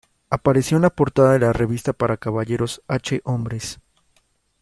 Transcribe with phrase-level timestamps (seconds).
[0.31, 3.79] Apareció en la portada de la revista para caballeros "H hombres".